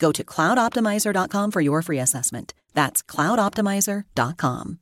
[0.00, 2.54] Go to cloudoptimizer.com for your free assessment.
[2.74, 4.78] That's cloudoptimizer.com.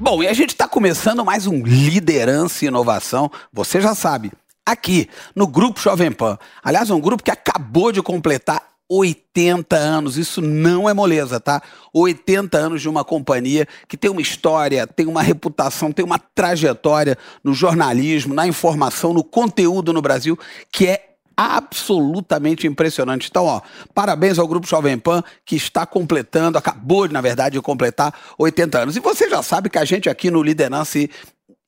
[0.00, 3.30] Bom, e a gente está começando mais um Liderança e Inovação.
[3.52, 4.32] Você já sabe,
[4.66, 6.38] aqui no Grupo Jovem Pan.
[6.62, 10.18] Aliás, um grupo que acabou de completar 80 anos.
[10.18, 11.62] Isso não é moleza, tá?
[11.94, 17.16] 80 anos de uma companhia que tem uma história, tem uma reputação, tem uma trajetória
[17.42, 20.38] no jornalismo, na informação, no conteúdo no Brasil
[20.70, 23.28] que é absolutamente impressionante.
[23.30, 23.62] Então, ó,
[23.94, 28.96] parabéns ao Grupo Jovem Pan que está completando, acabou, na verdade, de completar 80 anos.
[28.96, 31.10] E você já sabe que a gente aqui no Liderança e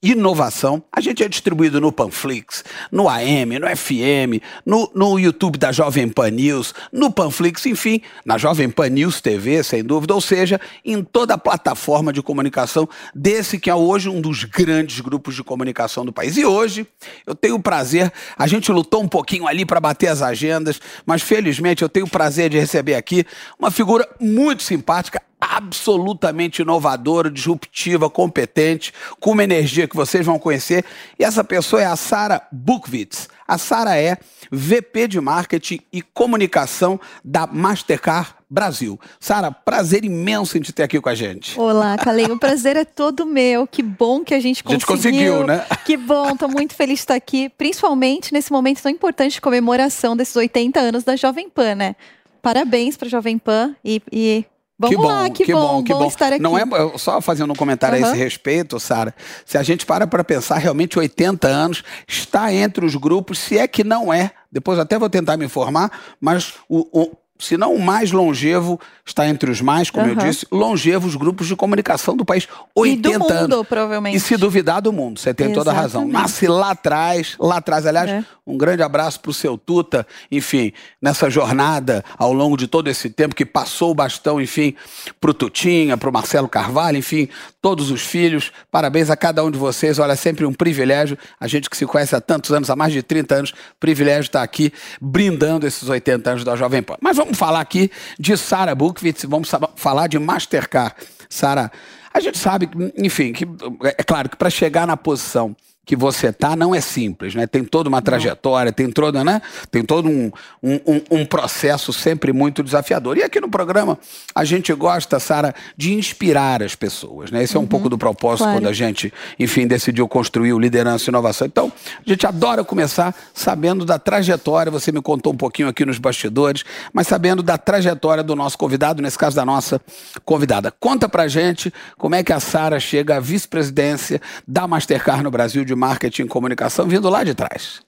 [0.05, 0.83] inovação.
[0.92, 6.08] A gente é distribuído no Panflix, no AM, no FM, no, no YouTube da Jovem
[6.08, 11.02] Pan News, no Panflix, enfim, na Jovem Pan News TV, sem dúvida, ou seja, em
[11.02, 16.05] toda a plataforma de comunicação desse que é hoje um dos grandes grupos de comunicação
[16.05, 16.36] do país.
[16.36, 16.86] E hoje
[17.27, 21.22] eu tenho o prazer, a gente lutou um pouquinho ali para bater as agendas, mas
[21.22, 23.24] felizmente eu tenho o prazer de receber aqui
[23.58, 30.84] uma figura muito simpática, absolutamente inovadora, disruptiva, competente, com uma energia que vocês vão conhecer.
[31.18, 33.28] E essa pessoa é a Sara Bukwitz.
[33.46, 34.16] A Sara é
[34.50, 38.98] VP de Marketing e Comunicação da Mastercard Brasil.
[39.20, 41.58] Sara, prazer imenso em te ter aqui com a gente.
[41.58, 43.66] Olá, Calei, o prazer é todo meu.
[43.66, 44.77] Que bom que a gente conseguiu.
[44.77, 45.66] A gente conseguiu, né?
[45.84, 50.16] Que bom, estou muito feliz de estar aqui, principalmente nesse momento tão importante de comemoração
[50.16, 51.96] desses 80 anos da Jovem Pan, né?
[52.40, 54.44] Parabéns para a Jovem Pan e, e
[54.79, 56.07] Vamos que bom, lá, que, que bom, bom, que bom.
[56.08, 56.42] estar aqui.
[56.42, 56.64] Não é
[56.98, 58.05] só fazendo um comentário uhum.
[58.05, 59.14] a esse respeito, Sara.
[59.46, 63.68] Se a gente para para pensar, realmente 80 anos está entre os grupos, se é
[63.68, 64.33] que não é.
[64.51, 65.90] Depois até vou tentar me informar,
[66.20, 70.12] mas o, o se não o mais longevo, está entre os mais, como uhum.
[70.12, 72.46] eu disse, longevos grupos de comunicação do país.
[72.74, 73.67] 80 e do mundo, anos.
[73.67, 74.17] provavelmente.
[74.17, 75.64] E se duvidar do mundo, você tem Exatamente.
[75.64, 76.06] toda a razão.
[76.06, 77.86] Nasce lá atrás, lá atrás.
[77.86, 78.24] Aliás, é.
[78.46, 80.72] um grande abraço para o seu Tuta, enfim,
[81.02, 84.74] nessa jornada ao longo de todo esse tempo que passou o bastão, enfim,
[85.20, 87.28] para o Tutinha, para o Marcelo Carvalho, enfim,
[87.64, 88.52] todos os filhos.
[88.70, 89.98] Parabéns a cada um de vocês.
[89.98, 91.17] Olha, é sempre um privilégio.
[91.41, 94.42] A gente que se conhece há tantos anos, há mais de 30 anos, privilégio estar
[94.42, 94.70] aqui
[95.01, 96.97] brindando esses 80 anos da Jovem Pan.
[97.01, 100.95] Mas vamos falar aqui de Sara Bukwitz, vamos falar de Mastercard.
[101.30, 101.73] Sara,
[102.13, 103.48] a gente sabe, enfim, que
[103.85, 107.46] é claro que para chegar na posição que você tá não é simples, né?
[107.46, 109.42] Tem toda uma trajetória, tem toda, né?
[109.70, 110.30] Tem todo um,
[110.62, 110.80] um,
[111.11, 113.18] um, processo sempre muito desafiador.
[113.18, 113.98] E aqui no programa
[114.34, 117.42] a gente gosta, Sara, de inspirar as pessoas, né?
[117.42, 118.58] Esse é um uhum, pouco do propósito claro.
[118.58, 121.46] quando a gente, enfim, decidiu construir o Liderança e Inovação.
[121.46, 121.72] Então,
[122.05, 126.64] a gente adora começar sabendo da trajetória, você me contou um pouquinho aqui nos bastidores,
[126.92, 129.81] mas sabendo da trajetória do nosso convidado, nesse caso da nossa
[130.25, 130.72] convidada.
[130.81, 135.64] Conta pra gente como é que a Sara chega à vice-presidência da Mastercard no Brasil
[135.64, 137.82] de de marketing e comunicação vindo lá de trás.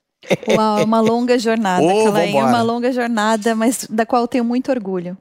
[0.48, 5.16] Uau, uma longa jornada, oh, uma longa jornada, mas da qual eu tenho muito orgulho.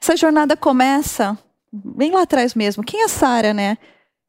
[0.00, 1.38] Essa jornada começa
[1.72, 2.82] bem lá atrás mesmo.
[2.82, 3.78] Quem é Sara, né?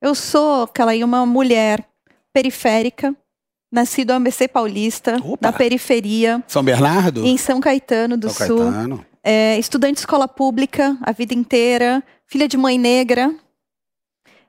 [0.02, 1.86] Eu sou, Calaí, uma mulher
[2.34, 3.16] periférica,
[3.72, 5.38] nascida no ABC Paulista, Opa.
[5.42, 6.44] na periferia.
[6.48, 7.26] São Bernardo?
[7.26, 8.72] Em São Caetano do São Sul.
[8.72, 9.06] Caetano.
[9.24, 13.34] É, estudante de escola pública a vida inteira, filha de mãe negra,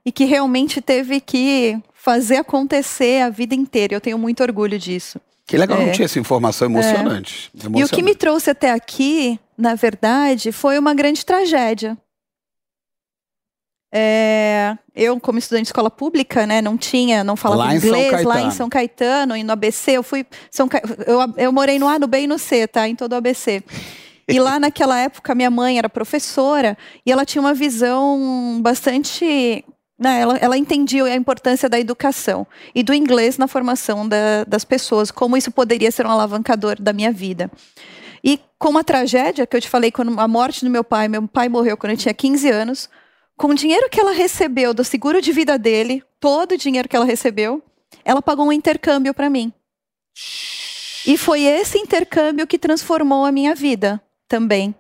[0.05, 3.95] e que realmente teve que fazer acontecer a vida inteira.
[3.95, 5.21] Eu tenho muito orgulho disso.
[5.47, 5.87] Que legal, é.
[5.87, 7.67] não tinha essa informação emocionante, é.
[7.67, 7.81] emocionante.
[7.81, 11.99] E o que me trouxe até aqui, na verdade, foi uma grande tragédia.
[13.93, 18.41] É, eu, como estudante de escola pública, né, não tinha, não falava lá inglês, lá
[18.41, 20.25] em São Caetano, e no ABC, eu fui.
[20.51, 20.71] São,
[21.07, 22.89] eu, eu morei no A, no B e no C, tá?
[22.89, 23.63] Em todo o ABC.
[24.27, 29.65] E lá naquela época, minha mãe era professora e ela tinha uma visão bastante
[30.01, 34.65] Né, ela, ela entendia a importância da educação e do inglês na formação da, das
[34.65, 37.51] pessoas, como isso poderia ser um alavancador da minha vida.
[38.25, 41.29] E com uma tragédia que eu te falei, quando a morte do meu pai, meu
[41.29, 42.89] pai morreu quando eu tinha 15 anos,
[43.37, 46.97] com o dinheiro que ela recebeu do seguro de vida dele, todo o dinheiro que
[46.97, 47.63] ela recebeu,
[48.03, 49.53] ela pagou um intercâmbio para mim.
[51.07, 54.75] E foi esse intercâmbio que transformou a minha vida também.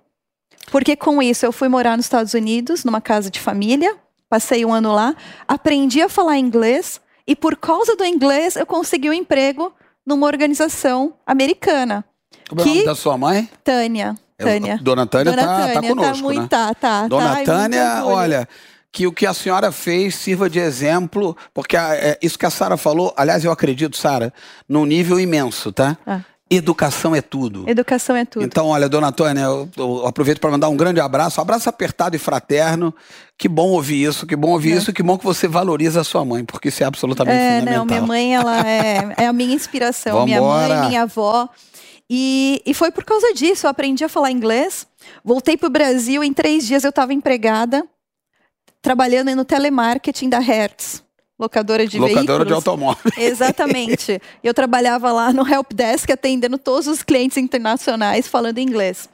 [0.70, 3.96] Porque com isso eu fui morar nos Estados Unidos, numa casa de família,
[4.30, 5.14] passei um ano lá,
[5.46, 9.74] aprendi a falar inglês e por causa do inglês eu consegui um emprego
[10.06, 12.04] numa organização americana.
[12.48, 13.50] Como é o nome da sua mãe?
[13.62, 14.14] Tânia.
[14.38, 14.78] Tânia.
[14.80, 16.48] Dona Tânia Dona tá, tá conosco, tá muito, né?
[16.48, 17.08] tá, tá.
[17.08, 18.48] Dona tá, Tânia, olha,
[18.92, 22.50] que o que a senhora fez sirva de exemplo, porque a, é, isso que a
[22.50, 24.32] Sara falou, aliás, eu acredito, Sara,
[24.68, 25.98] num nível imenso, tá?
[26.06, 26.20] Ah.
[26.50, 27.64] Educação é tudo.
[27.68, 28.44] Educação é tudo.
[28.44, 32.16] Então, olha, dona Tânia, eu, eu aproveito para mandar um grande abraço, um abraço apertado
[32.16, 32.92] e fraterno.
[33.38, 34.76] Que bom ouvir isso, que bom ouvir É.
[34.76, 37.78] isso, que bom que você valoriza a sua mãe, porque isso é absolutamente É, fundamental.
[37.78, 40.24] não, minha mãe, ela é, é a minha inspiração.
[40.24, 41.48] Minha mãe, minha avó.
[42.10, 44.84] E, e foi por causa disso, eu aprendi a falar inglês.
[45.24, 47.84] Voltei para o Brasil, em três dias eu estava empregada,
[48.82, 51.02] trabalhando no telemarketing da Hertz,
[51.40, 52.46] locadora de Locadora veículos.
[52.46, 53.12] de automóvel.
[53.16, 54.20] Exatamente.
[54.44, 59.08] Eu trabalhava lá no Help Desk, atendendo todos os clientes internacionais falando inglês.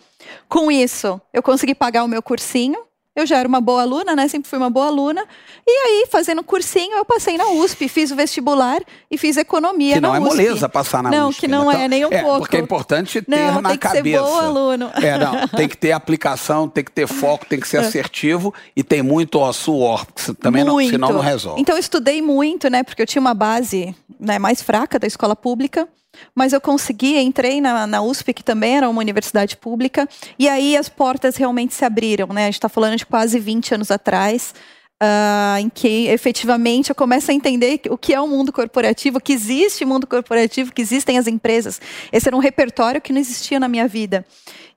[0.49, 2.81] Com isso, eu consegui pagar o meu cursinho.
[3.17, 4.29] Eu já era uma boa aluna, né?
[4.29, 5.25] Sempre fui uma boa aluna.
[5.67, 10.01] E aí, fazendo cursinho, eu passei na USP, fiz o vestibular e fiz economia Que
[10.03, 10.31] não na é USP.
[10.37, 11.85] moleza passar na Não, USP, que não né?
[11.85, 12.41] é, nem um pouco.
[12.41, 14.23] Porque é importante ter Não, na tem que ser cabeça.
[14.23, 14.91] bom aluno.
[15.03, 17.71] É, não, tem que ter aplicação, tem que ter foco, tem que É.
[17.71, 20.91] ser assertivo e tem muito ó, suor, porque também não, muito.
[20.91, 21.59] senão não resolve.
[21.61, 22.83] Então eu estudei muito, né?
[22.83, 25.89] Porque eu tinha uma base né, mais fraca da escola pública.
[26.35, 30.09] Mas eu consegui, entrei na, na USP, que também era uma universidade pública,
[30.39, 32.43] e aí as portas realmente se abriram, né?
[32.43, 34.55] A gente está falando de quase 20 anos atrás,
[35.03, 39.33] ah, em que efetivamente eu começo a entender o que é o mundo corporativo, que
[39.33, 41.81] existe mundo corporativo, que existem as empresas.
[42.13, 44.25] Esse era um repertório que não existia na minha vida.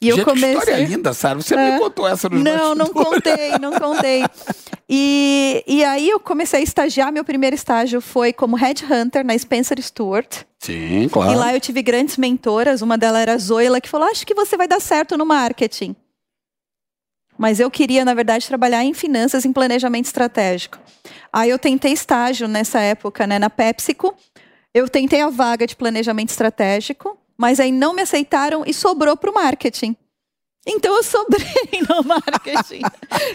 [0.02, 0.52] E eu Gente, comecei.
[0.54, 1.42] que história linda, Sara.
[1.42, 1.74] Você É.
[1.74, 4.24] me contou essa nos Não, não contei, não contei.
[4.90, 7.12] E, e aí eu comecei a estagiar.
[7.12, 10.44] Meu primeiro estágio foi como headhunter na Spencer Stewart.
[10.60, 11.32] Sim, claro.
[11.32, 12.82] E lá eu tive grandes mentoras.
[12.82, 15.96] Uma delas era a Zoila, que falou: Acho que você vai dar certo no marketing.
[17.40, 20.78] Mas eu queria, na verdade, trabalhar em finanças, em planejamento estratégico.
[21.32, 24.14] Aí eu tentei estágio nessa época, né, na PepsiCo.
[24.74, 29.32] Eu tentei a vaga de planejamento estratégico, mas aí não me aceitaram e sobrou para
[29.32, 29.96] o marketing.
[30.68, 31.48] Então eu sobrei
[31.90, 32.82] no marketing.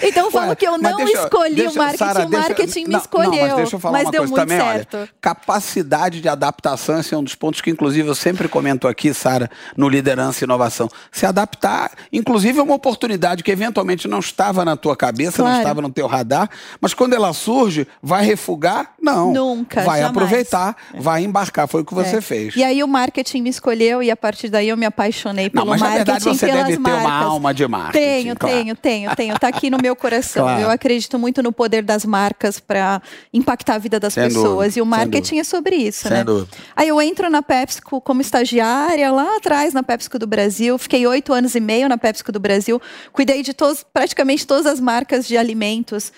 [0.03, 2.85] Então eu falo Ué, que eu não deixa- escolhi deixa- o marketing, Sara, o marketing
[2.85, 3.31] me não, escolheu.
[3.33, 4.97] Não, mas deixa eu falar uma deu coisa muito também, certo.
[4.99, 5.09] olha.
[5.21, 9.51] Capacidade de adaptação, esse é um dos pontos que, inclusive, eu sempre comento aqui, Sara,
[9.77, 10.89] no Liderança e Inovação.
[11.11, 15.63] Se adaptar, inclusive, é uma oportunidade que eventualmente não estava na tua cabeça, não Claro.
[15.63, 16.49] estava no teu radar,
[16.81, 18.94] mas quando ela surge, vai refugar?
[19.05, 19.33] Não.
[19.33, 20.11] Nunca, Vai jamais.
[20.17, 21.69] aproveitar, vai embarcar.
[21.69, 22.21] Foi o que você É.
[22.21, 22.57] fez.
[22.57, 25.71] E aí o marketing me escolheu e a partir daí eu me apaixonei pelo Não,
[25.73, 27.03] mas na marketing verdade você pelas deve ter marcas.
[27.05, 28.05] uma alma de marketing.
[28.05, 28.55] Tenho, claro.
[28.57, 29.39] tenho, tenho, tenho.
[29.39, 30.45] Tá aqui no meu coração.
[30.45, 30.63] Claro.
[30.63, 33.03] Eu acredito muito no poder das marcas para
[33.33, 34.45] impactar a vida das Sem pessoas.
[34.75, 36.25] dúvida, e o marketing é sobre isso, Sem né?
[36.25, 36.49] dúvida.
[36.75, 40.79] Aí eu entro na PepsiCo como estagiária lá atrás na PepsiCo do Brasil.
[40.79, 42.81] Fiquei oito anos e meio na PepsiCo do Brasil.
[43.13, 46.13] Cuidei de todos, praticamente todas as marcas de alimentos.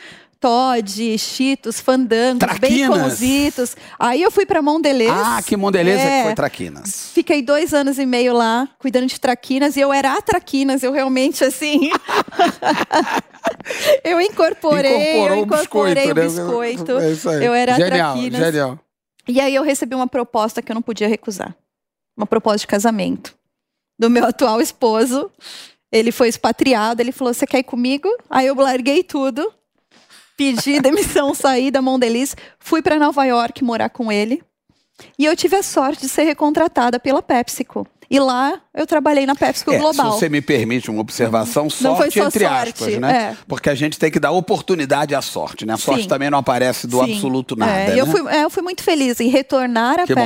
[0.47, 2.97] Todd, Cheetos, Fandangos, Traquinas.
[2.97, 3.77] Baconzitos.
[3.99, 5.11] Aí eu fui para Mondelez.
[5.11, 6.19] Ah, que Mondeleza É.
[6.19, 7.11] que foi Traquinas.
[7.12, 10.93] Fiquei dois anos e meio lá, cuidando de traquinas, e eu era a traquinas, eu
[10.93, 11.91] realmente, assim...
[14.05, 17.11] eu incorporei, Incorporou eu o incorporei biscoito, o né?
[17.11, 17.43] biscoito.
[17.43, 17.49] É.
[17.49, 18.41] Eu era a Genial, traquinas.
[18.41, 18.79] genial.
[19.26, 21.57] E aí eu recebi uma proposta que eu não podia recusar.
[22.17, 23.35] Uma proposta de casamento.
[23.99, 25.29] Do meu atual esposo.
[25.91, 28.09] Ele foi expatriado, ele falou, você quer ir comigo?
[28.31, 29.53] Aí eu larguei tudo,
[30.37, 34.43] pedi demissão, saí da Mondelez, fui para Nova York morar com ele.
[35.19, 37.87] E eu tive a sorte de ser recontratada pela PepsiCo.
[38.09, 40.12] E lá eu trabalhei na PepsiCo É, Global.
[40.12, 43.33] Se você me permite uma observação, sorte foi só entre sorte, aspas, né?
[43.33, 43.37] é.
[43.49, 45.75] Porque a gente tem que dar oportunidade à sorte, né?
[45.75, 46.09] A sorte Sim.
[46.09, 47.14] também não aparece do Sim.
[47.14, 48.00] absoluto nada, É, né?
[48.00, 50.21] eu, fui, é, eu fui muito feliz em retornar à Que bom.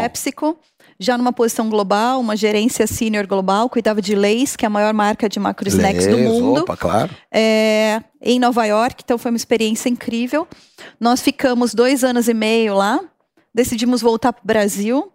[1.02, 4.92] Já numa posição global, uma gerência senior global, cuidava de Lays, que é a maior
[4.92, 6.60] marca de macro snacks do mundo.
[6.60, 7.10] Opa, claro.
[7.32, 10.46] é, em Nova York, então foi uma experiência incrível.
[11.00, 13.00] Nós ficamos dois anos e meio lá,
[13.54, 15.10] decidimos voltar para o Brasil.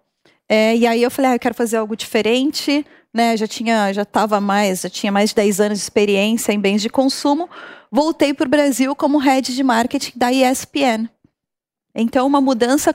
[0.50, 3.38] é, e aí eu falei, ah, eu quero fazer algo diferente, né?
[3.38, 6.82] Já tinha, já estava mais, já tinha mais de 10 anos de experiência em bens
[6.82, 7.48] de consumo.
[7.92, 11.08] Voltei para o Brasil como head de marketing da ESPN.
[11.94, 12.94] Então, uma mudança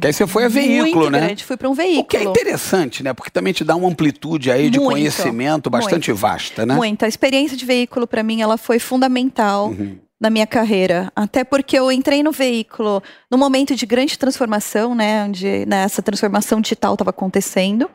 [0.00, 1.20] Que aí você foi a veículo, muito né?
[1.20, 1.44] grande.
[1.44, 2.30] Fui para um O que é veículo.
[2.30, 3.12] interessante, né?
[3.12, 6.74] Porque também te dá uma amplitude aí de Muito, conhecimento bastante vasta, né?
[6.74, 7.04] Muito.
[7.04, 9.68] A experiência de veículo, para mim, ela foi fundamental.
[9.68, 9.98] Uhum.
[10.20, 15.22] na minha carreira, até porque eu entrei no veículo no momento de grande transformação, né,
[15.24, 17.88] onde né, essa transformação digital estava acontecendo,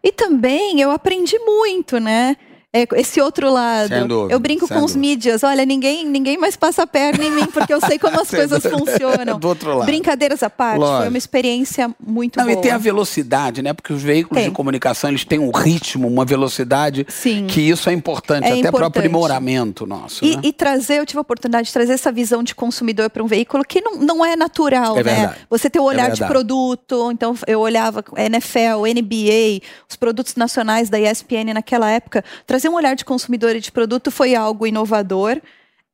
[0.00, 2.36] e também eu aprendi muito, né,
[2.82, 4.06] é, esse outro lado.
[4.06, 4.84] Dúvida, eu brinco com dúvida.
[4.86, 8.20] os mídias, olha, ninguém, ninguém mais passa a perna em mim, porque eu sei como
[8.20, 9.38] as coisas funcionam.
[9.38, 9.86] Do outro lado.
[9.86, 10.98] Brincadeiras à parte, Lógico.
[10.98, 12.58] foi uma experiência muito Não, boa.
[12.58, 13.72] E tem a velocidade, né?
[13.72, 14.50] Porque os veículos tem.
[14.50, 17.46] de comunicação, eles têm um ritmo, uma velocidade, Sim.
[17.46, 20.24] que isso é importante, é até para o aprimoramento nosso.
[20.24, 20.42] E, né?
[20.44, 23.64] e, trazer, eu tive a oportunidade de trazer essa visão de consumidor para um veículo
[23.64, 25.14] que não, não é natural, é né?
[25.14, 25.46] Verdade.
[25.48, 26.32] Você ter o É olhar de verdade.
[26.32, 32.74] produto, então eu olhava NFL, NBA, os produtos nacionais da ESPN naquela época, trazer um
[32.74, 35.40] olhar de consumidor e de produto foi algo inovador.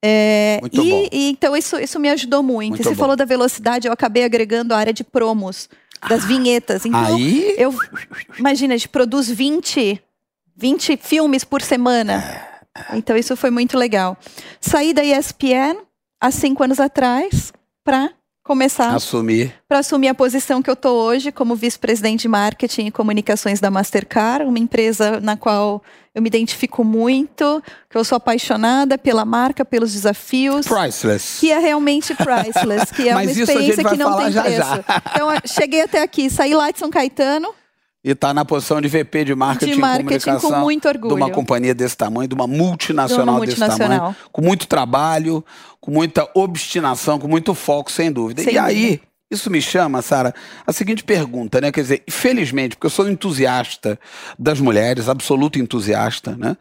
[0.05, 2.71] É, Muito e, e então isso, isso me ajudou muito.
[2.71, 2.97] Muito você bom.
[2.97, 5.69] falou da velocidade, eu acabei agregando a área de promos,
[6.09, 6.85] das vinhetas.
[6.85, 7.73] Então, Aí, eu
[8.37, 10.03] imagina, a gente produz 20,
[10.57, 12.23] 20 filmes por semana.
[12.95, 14.17] Então isso foi muito legal.
[14.61, 15.77] Saí da ESPN
[16.21, 17.53] há cinco anos atrás
[17.85, 18.11] para
[18.43, 19.55] começar assumir.
[19.69, 23.71] para assumir a posição que eu estou hoje como vice-presidente de marketing e comunicações da
[23.71, 25.83] Mastercard, uma empresa na qual
[26.15, 30.67] eu me identifico muito, que eu sou apaixonada pela marca, pelos desafios.
[30.67, 31.41] Priceless.
[31.41, 34.59] Que é realmente priceless, que é uma experiência que não tem já, preço.
[34.59, 34.85] já.
[35.15, 37.49] Então, cheguei até aqui, saí lá de São Caetano,
[38.05, 41.15] E está na posição de VP de marketing, de marketing e comunicação com muito orgulho.
[41.17, 43.89] de uma companhia desse tamanho, de uma multinacional, De uma multinacional.
[43.89, 45.43] desse tamanho, com muito trabalho,
[45.81, 48.43] com muita obstinação, com muito foco, sem dúvida.
[48.43, 49.03] Sem e aí, dúvida.
[49.33, 50.35] Isso me chama, Sara,
[50.67, 51.73] a seguinte pergunta, né?
[51.73, 53.99] Quer dizer, felizmente, porque eu sou entusiasta
[54.39, 56.57] das mulheres, absoluto entusiasta, né?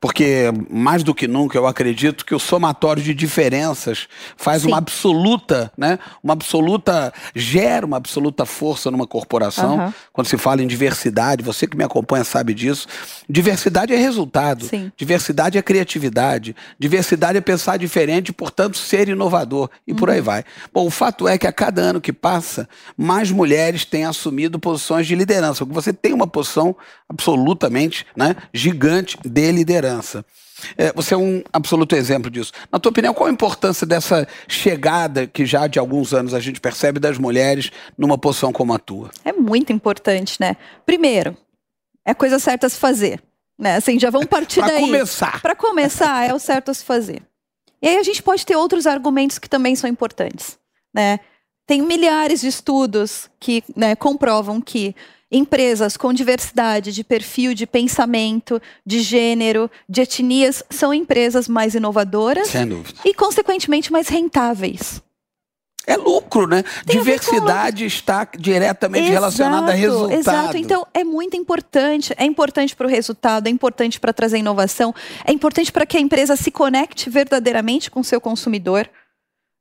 [0.00, 4.68] Porque mais do que nunca eu acredito que o somatório de diferenças faz Sim.
[4.68, 5.98] uma absoluta, né?
[6.22, 9.74] Uma absoluta gera uma absoluta força numa corporação.
[9.74, 9.94] Aham.
[10.12, 12.86] Quando se fala em diversidade, você que me acompanha sabe disso.
[13.28, 14.64] Diversidade é resultado.
[14.66, 14.90] Sim.
[14.96, 16.56] Diversidade é criatividade.
[16.78, 19.68] Diversidade é pensar diferente, portanto, ser inovador.
[19.86, 20.14] E por Uhum.
[20.14, 20.44] aí vai.
[20.72, 25.06] Bom, o fato é que a cada ano que passa, mais mulheres têm assumido posições
[25.06, 25.66] de liderança.
[25.66, 26.74] Porque você tem uma posição
[27.08, 30.24] absolutamente né, gigante de liderança.
[30.78, 32.52] É, você é um absoluto exemplo disso.
[32.70, 36.60] Na tua opinião, qual a importância dessa chegada que já de alguns anos a gente
[36.60, 39.10] percebe das mulheres numa posição como a tua?
[39.24, 40.56] É muito importante, né?
[40.86, 41.36] Primeiro,
[42.04, 43.22] é coisa certa a se fazer.
[43.58, 43.76] Né?
[43.76, 44.80] Assim, já vamos partir Para daí.
[44.80, 45.42] começar.
[45.42, 47.22] Para começar, é o certo a se fazer.
[47.82, 50.58] E aí a gente pode ter outros argumentos que também são importantes.
[50.92, 51.20] Né?
[51.66, 54.94] Tem milhares de estudos que né, comprovam que
[55.30, 62.48] empresas com diversidade de perfil, de pensamento, de gênero, de etnias, são empresas mais inovadoras
[63.04, 65.02] e, consequentemente, mais rentáveis.
[65.86, 66.62] É lucro, né?
[66.86, 70.12] Tem Diversidade está diretamente relacionada a resultado.
[70.12, 70.56] Exato.
[70.56, 72.14] Então é muito importante.
[72.16, 74.94] É importante para o resultado, é importante para trazer inovação,
[75.26, 78.88] é importante para que a empresa se conecte verdadeiramente com o seu consumidor.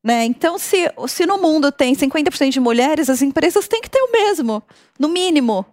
[0.03, 0.25] Né?
[0.25, 4.11] Então, se, se no mundo tem 50% de mulheres, as empresas têm que ter o
[4.11, 4.61] mesmo,
[4.99, 5.65] no mínimo.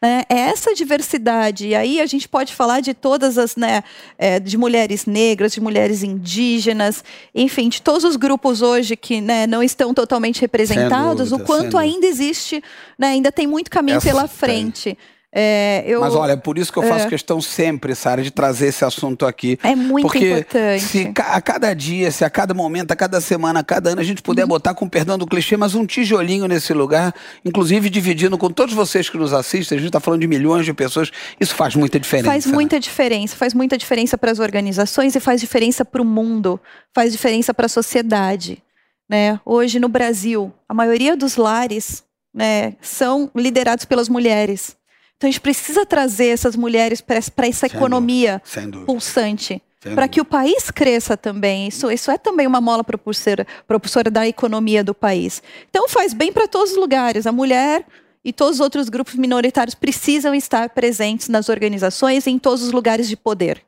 [0.00, 0.22] Né?
[0.28, 1.68] É essa diversidade.
[1.68, 3.82] E aí a gente pode falar de todas as, né,
[4.18, 9.46] é, de mulheres negras, de mulheres indígenas, enfim, de todos os grupos hoje que né,
[9.46, 12.62] não estão totalmente representados, dúvida, o quanto ainda existe,
[12.98, 14.96] né, ainda tem muito caminho Essa pela tem.
[15.36, 17.08] É, eu, Mas olha, é por isso que eu faço É.
[17.08, 19.58] questão sempre, Sara, de trazer esse assunto aqui.
[19.64, 20.80] é muito Porque importante.
[20.84, 24.04] se a cada dia, se a cada momento, a cada semana, a cada ano a
[24.04, 24.48] gente puder Uhum.
[24.48, 27.12] botar, com perdão do clichê, mas um tijolinho nesse lugar,
[27.44, 30.72] inclusive dividindo com todos vocês que nos assistem, a gente está falando de milhões de
[30.72, 31.10] pessoas,
[31.40, 32.30] isso faz muita diferença.
[32.30, 32.52] Faz né?
[32.52, 36.60] muita diferença, faz muita diferença para as organizações e faz diferença para o mundo,
[36.94, 38.62] faz diferença para a sociedade.
[39.10, 39.40] Né?
[39.44, 44.76] Hoje no Brasil, a maioria dos lares né, são liderados pelas mulheres.
[45.16, 48.84] Então a gente precisa trazer essas mulheres para essa Sem economia dúvida.
[48.84, 49.62] pulsante,
[49.94, 51.68] para que o país cresça também.
[51.68, 55.42] Isso, isso é também uma mola propulsora, propulsora da economia do país.
[55.70, 57.26] Então faz bem para todos os lugares.
[57.26, 57.86] A mulher
[58.24, 62.72] e todos os outros grupos minoritários precisam estar presentes nas organizações e em todos os
[62.72, 63.62] lugares de poder.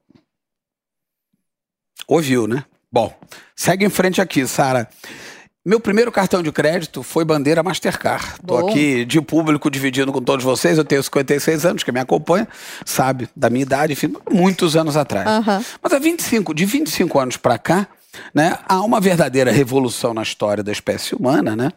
[2.09, 2.65] Ouviu, né?
[2.91, 3.15] Bom,
[3.55, 4.89] segue em frente aqui, Sara.
[5.67, 8.35] Meu primeiro cartão de crédito foi bandeira Mastercard.
[8.41, 10.79] Estou aqui de público dividindo com todos vocês.
[10.79, 12.47] Eu tenho 56 anos, quem me acompanha
[12.85, 15.27] sabe da minha idade, enfim, muitos anos atrás.
[15.27, 15.65] Aham.
[15.83, 17.89] Mas há 25, de 25 anos para cá,
[18.33, 21.73] né, há uma verdadeira revolução na história da espécie humana, né?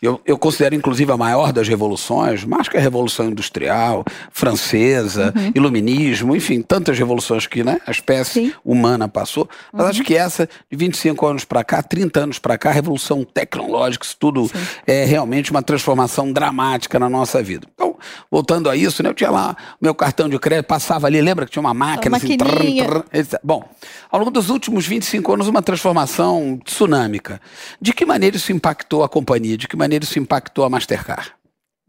[0.00, 5.52] Eu, eu considero, inclusive, a maior das revoluções, mais que a Revolução Industrial, Francesa, Uhum.
[5.54, 8.52] Iluminismo, enfim, tantas revoluções que né, a espécie Sim.
[8.64, 9.48] humana passou.
[9.72, 9.90] Mas Uhum.
[9.90, 14.04] acho que essa, de 25 anos para cá, 30 anos para cá, a revolução tecnológica,
[14.06, 14.50] isso tudo
[14.86, 17.66] é realmente uma transformação dramática na nossa vida.
[17.74, 17.96] Então,
[18.30, 19.08] voltando a isso, né?
[19.10, 22.36] Eu tinha lá meu cartão de crédito, passava ali, lembra que tinha uma máquina assim,
[22.36, 23.68] trrr, trrr, Bom,
[24.10, 27.40] ao longo dos últimos 25 anos, uma transformação tsunâmica.
[27.80, 29.56] De que maneira isso impactou a companhia?
[29.56, 31.32] De que maneira isso impactou a Mastercard?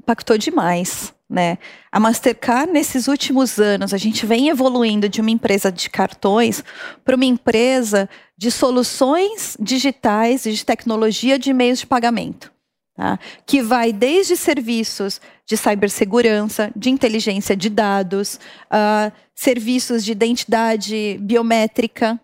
[0.02, 1.14] Impactou demais.
[1.30, 1.60] Né?
[1.92, 6.64] A Mastercard, nesses últimos anos, a gente vem evoluindo de uma empresa de cartões
[7.06, 12.52] para uma empresa de soluções digitais e de tecnologia de meios de pagamento.
[12.96, 13.20] Tá?
[13.46, 22.20] Que vai desde serviços de cibersegurança, de inteligência de dados, uh, serviços de identidade biométrica,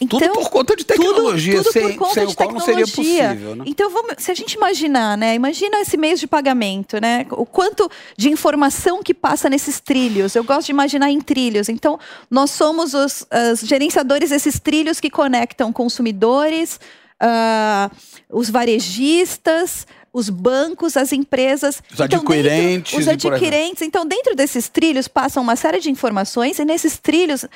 [0.00, 2.84] então, tudo por conta de tecnologia, tudo, tudo sem, por sem o qual não seria
[2.84, 3.54] possível.
[3.54, 3.64] Né?
[3.64, 5.36] Então, vamos, se a gente imaginar, né?
[5.36, 7.24] Imagina esse mês de pagamento, né?
[7.30, 10.34] O quanto de informação que passa nesses trilhos.
[10.34, 11.68] Eu gosto de imaginar em trilhos.
[11.68, 11.96] Então,
[12.28, 16.80] nós somos os, os gerenciadores desses trilhos que conectam consumidores,
[17.22, 17.94] uh,
[18.28, 21.80] os varejistas, os bancos, as empresas.
[21.92, 22.94] Os então, adquirentes.
[22.94, 23.82] Dentro, os adquirentes.
[23.82, 27.46] Então, dentro desses trilhos passam uma série de informações e nesses trilhos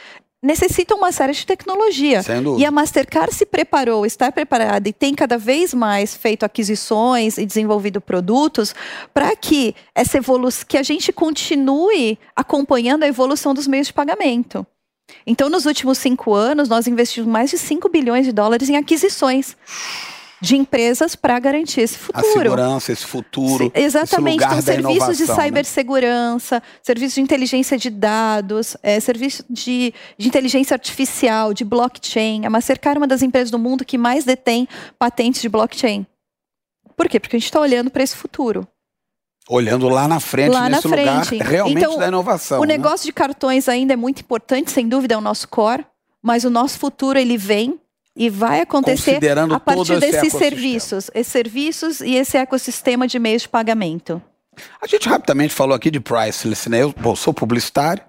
[0.42, 2.22] necessitam uma série de tecnologia.
[2.58, 7.44] E a Mastercard se preparou, está preparada e tem cada vez mais feito aquisições e
[7.44, 8.74] desenvolvido produtos
[9.12, 14.66] para que essa evolução, que a gente continue acompanhando a evolução dos meios de pagamento.
[15.26, 19.56] Então, nos últimos cinco anos, nós investimos mais de 5 bilhões de dólares em aquisições
[20.40, 22.26] de empresas para garantir esse futuro.
[22.26, 23.64] A segurança, esse futuro.
[23.64, 24.44] Sim, exatamente.
[24.44, 25.34] Então, serviços de né?
[25.34, 26.62] cibersegurança, né?
[26.82, 32.46] serviços de inteligência de dados, é, serviço de, de inteligência artificial, de blockchain.
[32.46, 34.68] A Mastercard é uma das empresas do mundo que mais detém
[34.98, 36.06] patentes de blockchain.
[36.96, 37.18] Por quê?
[37.18, 38.66] Porque a gente está olhando para esse futuro.
[39.48, 41.32] Olhando lá na frente, lá nesse na frente.
[41.32, 42.60] lugar realmente então, da inovação.
[42.60, 42.76] O né?
[42.76, 45.86] negócio de cartões ainda é muito importante, sem dúvida, é o nosso core,
[46.22, 47.80] mas o nosso futuro ele vem
[48.16, 49.20] e vai acontecer
[49.54, 54.20] a partir desses serviços, esses serviços e esse ecossistema de meios de pagamento.
[54.82, 56.82] A gente rapidamente falou aqui de priceless, né?
[56.82, 58.02] Eu bom, sou publicitário,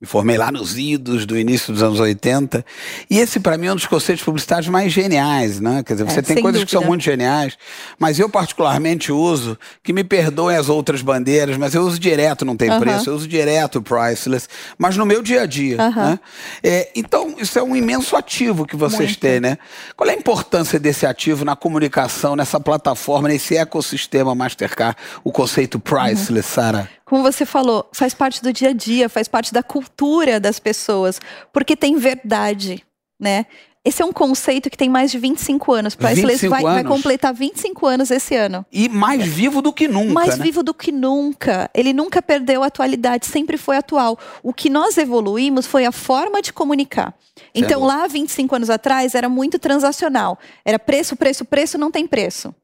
[0.00, 2.64] me formei lá nos idos do início dos anos 80.
[3.10, 5.82] E esse, para mim, é um dos conceitos publicitários mais geniais, né?
[5.82, 6.66] Quer dizer, você é, tem coisas dúvida.
[6.66, 7.58] que são muito geniais,
[7.98, 12.56] mas eu particularmente uso, que me perdoem as outras bandeiras, mas eu uso direto, não
[12.56, 12.80] tem uh -huh.
[12.80, 15.76] preço, eu uso direto o priceless, mas no meu dia a dia.
[15.76, 16.10] Uh -huh.
[16.10, 16.20] né?
[16.62, 19.18] é, então, isso é um imenso ativo que vocês muito.
[19.18, 19.58] têm, né?
[19.96, 25.80] Qual é a importância desse ativo na comunicação, nessa plataforma, nesse ecossistema Mastercard, o conceito
[25.80, 26.54] priceless, uh -huh.
[26.54, 26.97] Sara?
[27.08, 31.18] Como você falou, faz parte do dia a dia, faz parte da cultura das pessoas,
[31.52, 32.84] porque tem verdade,
[33.18, 33.46] né?
[33.84, 35.94] Esse é um conceito que tem mais de 25 anos.
[35.94, 36.74] Priceless vai, anos.
[36.74, 38.66] vai completar 25 anos esse ano.
[38.70, 40.12] E mais vivo do que nunca.
[40.12, 40.44] Mais né?
[40.44, 41.70] vivo do que nunca.
[41.72, 44.18] Ele nunca perdeu a atualidade, sempre foi atual.
[44.42, 47.14] O que nós evoluímos foi a forma de comunicar.
[47.54, 50.38] Então, lá, 25 anos atrás, era muito transacional.
[50.62, 52.54] Era preço, preço, preço, não tem preço.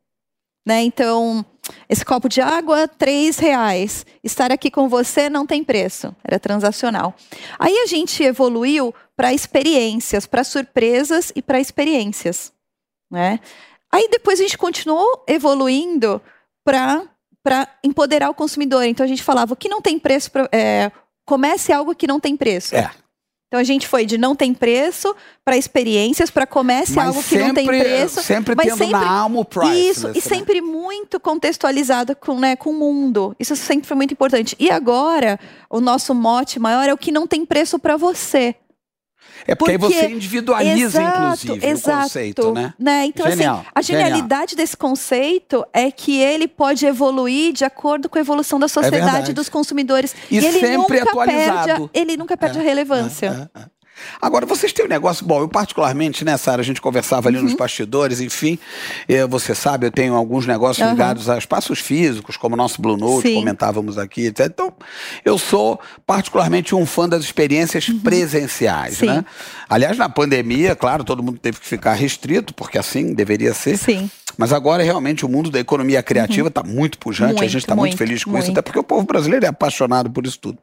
[0.66, 0.82] Né?
[0.82, 1.46] Então,
[1.88, 4.04] esse copo de água, três reais.
[4.22, 6.14] Estar aqui com você não tem preço.
[6.22, 7.14] Era transacional.
[7.58, 12.52] Aí a gente evoluiu para experiências, para surpresas e para experiências.
[13.10, 13.40] Né?
[13.90, 16.20] Aí depois a gente continuou evoluindo
[16.64, 18.84] para empoderar o consumidor.
[18.84, 20.90] Então a gente falava, o que não tem preço, pra, é,
[21.24, 22.74] comece algo que não tem preço.
[22.74, 22.90] É.
[23.54, 25.14] Então a gente foi de não tem preço
[25.44, 28.20] para experiências, para comece mas algo que sempre, não tem preço.
[28.20, 29.90] Sempre mas tendo sempre, na alma o price.
[29.90, 30.20] Isso, e né?
[30.20, 33.32] sempre muito contextualizado com, né, com o mundo.
[33.38, 34.56] Isso sempre foi muito importante.
[34.58, 35.38] E agora,
[35.70, 38.56] o nosso mote maior é o que não tem preço para você.
[39.46, 42.74] É porque, porque, aí você individualiza, exato, inclusive, exato, o conceito, né?
[42.78, 43.06] né?
[43.06, 43.58] Então, assim, Genial.
[43.58, 44.64] assim, a genialidade Genial.
[44.64, 49.34] desse conceito é que ele pode evoluir de acordo com a evolução da sociedade e
[49.34, 50.14] dos consumidores.
[50.30, 51.66] E, e ele sempre nunca atualizado.
[51.66, 53.50] Perde, ele nunca perde é, a relevância.
[53.54, 53.73] É, é, é.
[54.20, 55.24] Agora, vocês têm um negócio.
[55.24, 57.44] Bom, eu, particularmente, nessa área, a gente conversava ali uhum.
[57.44, 58.58] nos bastidores, enfim.
[59.08, 60.92] Eh, você sabe, eu tenho alguns negócios uhum.
[60.92, 63.34] ligados a espaços físicos, como o nosso Blue Note, Sim.
[63.34, 64.46] comentávamos aqui, etc.
[64.46, 64.72] Então,
[65.24, 68.00] eu sou particularmente um fã das experiências uhum.
[68.00, 69.06] presenciais, Sim.
[69.06, 69.24] né?
[69.68, 73.76] Aliás, na pandemia, claro, todo mundo teve que ficar restrito, porque assim deveria ser.
[73.76, 74.10] Sim.
[74.36, 76.72] Mas agora, realmente, o mundo da economia criativa está uhum.
[76.72, 78.42] muito pujante, muito, a gente está muito, muito, feliz com muito.
[78.42, 80.58] isso, até porque o povo brasileiro é apaixonado por isso tudo.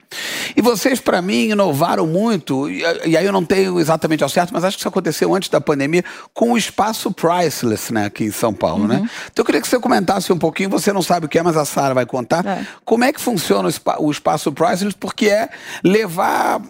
[0.55, 4.53] E vocês, para mim, inovaram muito, e, e, aí eu não tenho exatamente ao certo,
[4.53, 6.03] mas acho que isso aconteceu antes da pandemia,
[6.34, 8.95] com o espaço Priceless, né, aqui em São Paulo, né?
[8.95, 9.01] uhum.
[9.03, 9.10] né?
[9.31, 11.57] Então eu queria que você comentasse um pouquinho, você não sabe o que é, mas
[11.57, 12.65] a Sara vai contar, é.
[12.84, 15.49] como é que funciona o, o espaço Priceless, porque é
[15.84, 16.62] levar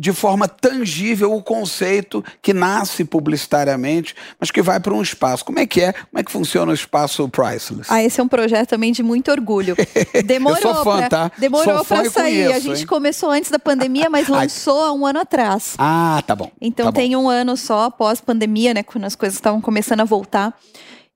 [0.00, 5.44] de forma tangível o conceito que nasce publicitariamente, mas que vai para um espaço.
[5.44, 5.92] Como é que é?
[5.92, 7.86] Como é que funciona o espaço Priceless?
[7.86, 9.76] Ah, esse é um projeto também de muito orgulho.
[10.24, 11.32] Demorou Eu sou fã, pra, tá?
[11.36, 12.46] Demorou para sair.
[12.46, 12.86] Conheço, a gente hein?
[12.86, 15.74] começou antes da pandemia, mas lançou há um ano atrás.
[15.76, 16.50] Ah, tá bom.
[16.58, 17.24] Então tá tem bom.
[17.24, 20.58] um ano só após pandemia, né, quando as coisas estavam começando a voltar.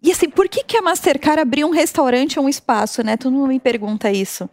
[0.02, 3.16] E assim, por que, que a Mastercard abriu um restaurante ou um espaço, né?
[3.16, 4.46] Tu não me pergunta isso.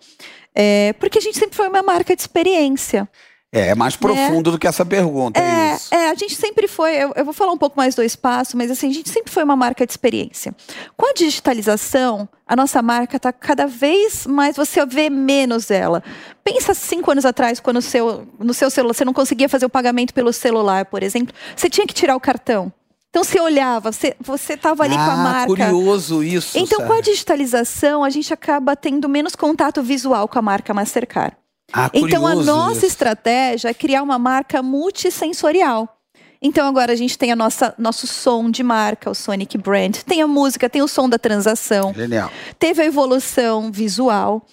[0.55, 3.09] É, porque a gente sempre foi uma marca de experiência.
[3.53, 5.37] É, é mais profundo é, do que essa pergunta.
[5.37, 6.95] É, é, é, a gente sempre foi.
[6.95, 9.43] Eu, eu, vou falar um pouco mais do espaço, mas assim, a gente sempre foi
[9.43, 10.55] uma marca de experiência.
[10.95, 14.55] Com a digitalização, a nossa marca está cada vez mais.
[14.55, 16.01] Você vê menos ela.
[16.45, 20.13] Pensa cinco anos atrás, quando seu, no seu celular você não conseguia fazer o pagamento
[20.13, 22.71] pelo celular, por exemplo, você tinha que tirar o cartão.
[23.09, 25.47] Então você olhava, você estava ali ah, com a ah, marca.
[25.47, 26.57] curioso isso.
[26.57, 31.35] Então, com a digitalização, a gente acaba tendo menos contato visual com a marca Mastercard.
[31.73, 35.97] Ah, então a nossa estratégia é criar uma marca multissensorial.
[36.41, 40.21] Então agora a gente tem a nossa nosso som de marca, o Sonic Brand, tem
[40.21, 41.93] a música, tem o som da transação.
[41.93, 42.31] Genial.
[42.57, 44.45] Teve a evolução visual.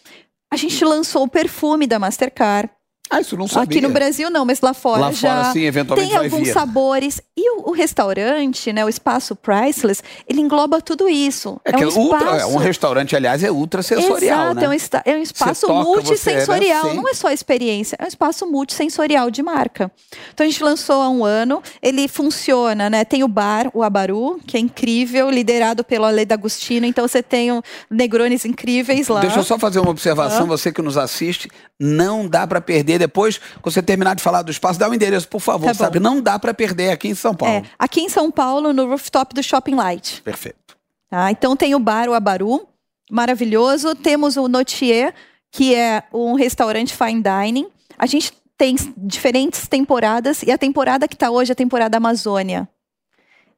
[0.50, 2.70] A gente lançou o perfume da Mastercard.
[3.10, 3.78] Ah, isso não sabia.
[3.78, 6.52] Aqui no Brasil não, mas lá fora lá já fora, sim, eventualmente tem alguns vir.
[6.52, 7.20] sabores.
[7.36, 11.60] E o, o, restaurante, né, o espaço Priceless, ele engloba tudo isso.
[11.64, 12.48] É, é um, ultra, espaço...
[12.48, 14.64] um restaurante, aliás, é ultra sensorial, Exato, né?
[14.64, 16.94] é um, é um espaço toca, multissensorial.
[16.94, 19.90] Não é só experiência, é um espaço multissensorial de marca.
[20.34, 23.04] Então a gente lançou há um ano, ele funciona, né?
[23.04, 26.86] Tem o bar, o Abaru, que é incrível, liderado pelo Ale D'Agostino.
[26.86, 29.20] Então você tem um Negrones incríveis lá.
[29.20, 30.48] Deixa eu só fazer uma observação, ah.
[30.48, 34.50] você que nos assiste, não dá para perder depois, quando você terminar de falar do
[34.50, 36.00] espaço, dá o um endereço, por favor, tá sabe?
[36.00, 37.54] Não dá para perder aqui em São Paulo.
[37.54, 40.22] É, aqui em São Paulo, no rooftop do Shopping Light.
[40.22, 40.76] Perfeito.
[41.10, 42.66] Tá, então tem o bar, o Abaru,
[43.10, 43.94] maravilhoso.
[43.94, 45.14] Temos o Notier,
[45.50, 47.68] que é um restaurante fine dining.
[47.98, 52.68] A gente tem diferentes temporadas, e a temporada que está hoje é a temporada Amazônia.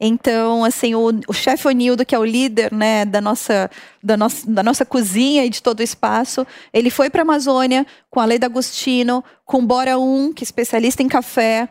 [0.00, 3.70] Então, assim, o, o chefe Onildo, que é o líder né, da, nossa,
[4.02, 7.86] da, nossa, da nossa cozinha e de todo o espaço, ele foi para a Amazônia
[8.08, 11.68] com a Leda Agostino, com Bora Um, que é especialista em café,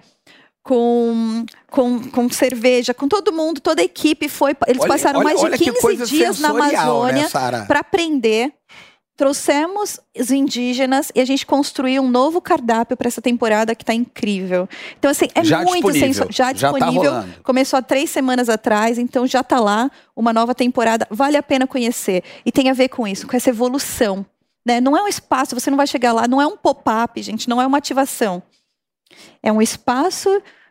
[0.62, 4.56] com, com, com cerveja, com todo mundo, toda a equipe foi.
[4.68, 8.54] Eles olha, passaram olha, mais de 15 dias na né, Amazônia né, para aprender
[9.20, 13.94] trouxemos os indígenas e a gente construiu um novo cardápio para essa temporada que está
[13.94, 14.66] incrível.
[14.98, 16.32] Então, assim, é já muito sensorial.
[16.32, 17.04] Já disponível.
[17.04, 21.06] Já tá Começou há três semanas atrás, então já está lá uma nova temporada.
[21.12, 22.24] Vale a pena conhecer.
[22.46, 24.26] E tem a ver com isso, com essa evolução.
[24.66, 24.80] Né?
[24.80, 27.62] Não é um espaço, você não vai chegar lá, não é um pop-up, gente, não
[27.62, 28.42] é uma ativação.
[29.44, 30.30] É um espaço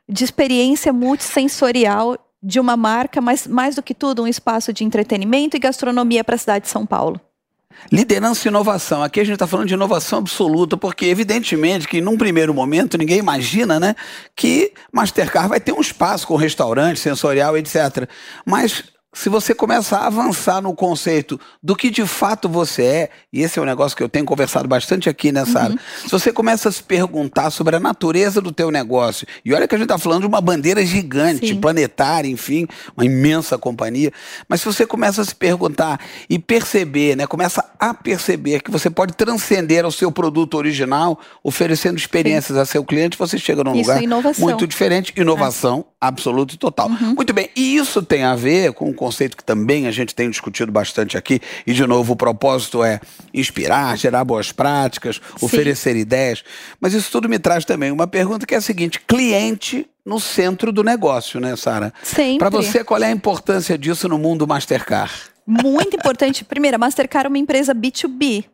[0.08, 5.54] de experiência multissensorial de uma marca, mas mais do que tudo, um espaço de entretenimento
[5.54, 7.20] e gastronomia para a cidade de São Paulo.
[7.90, 9.02] Liderança e inovação.
[9.02, 13.18] Aqui a gente está falando de inovação absoluta, porque evidentemente que num primeiro momento ninguém
[13.18, 13.94] imagina né,
[14.36, 18.08] que Mastercard vai ter um espaço com restaurante, sensorial, etc.
[18.44, 23.40] Mas se você começa a avançar no conceito do que de fato você é, e
[23.40, 25.64] esse é um negócio que eu tenho conversado bastante aqui nessa uhum.
[25.64, 29.66] área, se você começa a se perguntar sobre a natureza do teu negócio, e olha
[29.66, 31.60] que a gente está falando de uma bandeira gigante, Sim.
[31.60, 34.12] planetária, enfim, uma imensa companhia,
[34.46, 38.90] mas se você começa a se perguntar e perceber, né, começa a perceber que você
[38.90, 42.62] pode transcender ao seu produto original, oferecendo experiências Sim.
[42.62, 45.86] a seu cliente, você chega num isso lugar é muito diferente, inovação.
[46.00, 46.88] Absoluta e total.
[46.88, 47.14] Uhum.
[47.14, 50.30] Muito bem, e isso tem a ver com o conceito que também a gente tem
[50.30, 53.00] discutido bastante aqui, e de novo o propósito é
[53.34, 55.46] inspirar, gerar boas práticas, Sim.
[55.46, 56.44] oferecer ideias.
[56.80, 60.72] Mas isso tudo me traz também uma pergunta que é a seguinte: cliente no centro
[60.72, 61.92] do negócio, né, Sara?
[62.02, 62.38] Sempre.
[62.38, 65.12] Para você, qual é a importância disso no mundo Mastercard?
[65.46, 66.44] Muito importante.
[66.44, 68.44] Primeiro, a Mastercard é uma empresa B2B.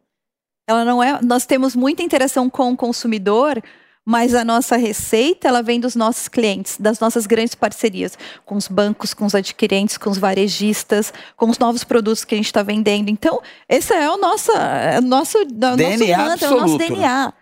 [0.66, 1.20] Ela não é.
[1.22, 3.62] Nós temos muita interação com o consumidor,
[4.04, 8.68] mas a nossa receita ela vem dos nossos clientes, das nossas grandes parcerias com os
[8.68, 12.62] bancos, com os adquirentes, com os varejistas, com os novos produtos que a gente está
[12.62, 13.08] vendendo.
[13.08, 17.32] Então, esse é o nosso, é o nosso, DNA nosso é o nosso DNA.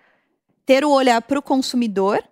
[0.64, 2.22] Ter o olhar para o consumidor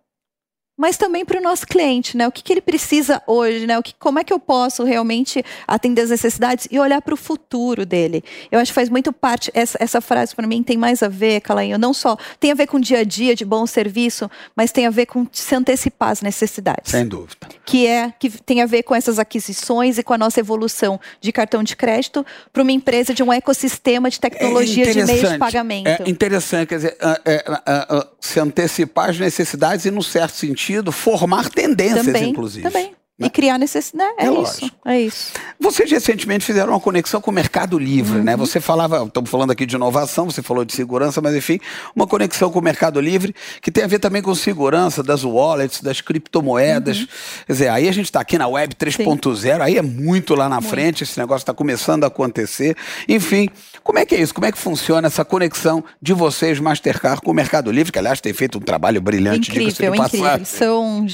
[0.81, 2.27] mas também para o nosso cliente, né?
[2.27, 3.79] O que, que ele precisa hoje, né?
[3.79, 7.19] O que, como é que eu posso realmente atender as necessidades e olhar para o
[7.19, 8.25] futuro dele?
[8.51, 11.43] Eu acho que faz muito parte, essa, essa frase para mim tem mais a ver,
[11.43, 14.73] Calainho, não só tem a ver com o dia a dia de bom serviço, mas
[14.73, 16.91] tem a ver com se antecipar às necessidades.
[16.91, 17.47] Sem dúvida.
[17.67, 21.31] Que é, que tem a ver com essas aquisições e com a nossa evolução de
[21.31, 25.37] cartão de crédito para uma empresa de um ecossistema de tecnologia é de meio de
[25.37, 25.89] pagamento.
[25.89, 30.93] É interessante, quer dizer, é, é, se antecipar às necessidades e, num certo sentido, sentido
[30.93, 32.63] formar tendências, também, inclusive.
[32.63, 32.95] Também.
[33.21, 33.27] Né?
[33.27, 34.11] E criar necessidade.
[34.17, 34.25] Né?
[34.25, 34.71] É, é isso.
[34.87, 35.33] É isso.
[35.61, 38.19] Vocês recentemente fizeram uma conexão com o Mercado Livre, né?
[38.19, 38.25] uhum.
[38.25, 38.37] né?
[38.37, 41.61] Você falava, estamos falando aqui de inovação, você falou de segurança, mas enfim,
[41.95, 45.83] uma conexão com o Mercado Livre que tem a ver também com segurança das wallets,
[45.83, 47.01] das criptomoedas.
[47.01, 47.07] Uhum.
[47.47, 50.57] Quer dizer, aí a gente está aqui na Web 3.0, aí é muito lá na
[50.57, 50.71] muito.
[50.71, 52.75] frente, esse negócio está começando a acontecer.
[53.07, 53.51] Enfim,
[53.85, 54.33] como é que é isso?
[54.33, 58.19] Como é que funciona essa conexão de vocês, Mastercard, com o Mercado Livre, que aliás
[58.19, 60.45] tem feito um trabalho brilhante, incrível, incrível.
[60.47, 61.07] São,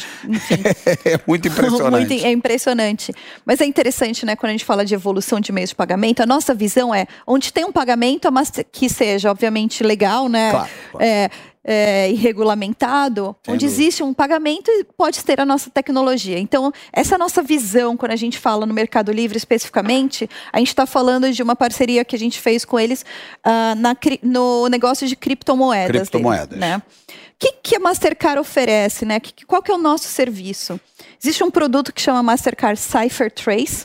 [1.05, 3.12] é muito impressionante muito é impressionante.
[3.44, 6.26] Mas é interessante, né, quando a gente fala de evolução de meios de pagamento, a
[6.26, 8.28] nossa visão é onde tem um pagamento
[8.72, 10.50] que seja, obviamente, legal, né?
[10.50, 11.06] Claro, claro.
[11.06, 11.30] É,
[11.68, 13.82] é, e regulamentado, Sem onde dúvida.
[13.82, 16.38] existe um pagamento e pode ter a nossa tecnologia.
[16.38, 20.68] Então, essa é nossa visão, quando a gente fala no Mercado Livre especificamente, a gente
[20.68, 23.04] está falando de uma parceria que a gente fez com eles
[23.44, 26.09] uh, na, no negócio de criptomoedas.
[26.09, 26.48] Criptomoedas.
[26.50, 26.76] Deles, né?
[26.78, 29.20] O que, que a Mastercard oferece, né?
[29.46, 30.80] qual que é o nosso serviço?
[31.26, 33.84] Existe um produto que chama Mastercard Cipher Trace,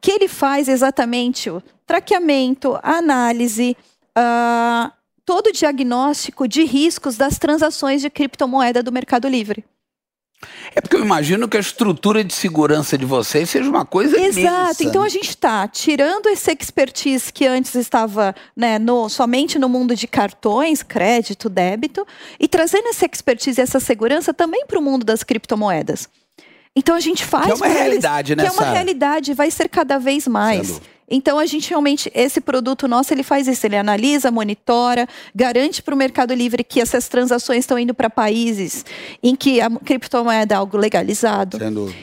[0.00, 3.76] que ele faz exatamente o traqueamento, a análise,
[4.16, 4.92] uh,
[5.24, 9.64] todo o diagnóstico de riscos das transações de criptomoeda do Mercado Livre.
[10.76, 14.38] É porque eu imagino que a estrutura de segurança de vocês seja uma coisa Exato.
[14.38, 14.84] Imensa.
[14.84, 19.96] Então a gente está tirando esse expertise que antes estava né, no, somente no mundo
[19.96, 22.06] de cartões, crédito, débito,
[22.38, 26.08] e trazendo essa expertise e essa segurança também para o mundo das criptomoedas.
[26.76, 27.46] Então a gente faz.
[27.46, 28.50] Que é uma realidade, eles, né?
[28.50, 30.68] Que é uma realidade, vai ser cada vez mais.
[30.68, 30.95] Sendo.
[31.08, 35.94] Então a gente realmente esse produto nosso ele faz isso, ele analisa, monitora, garante para
[35.94, 38.84] o Mercado Livre que essas transações estão indo para países
[39.22, 41.58] em que a criptomoeda é algo legalizado.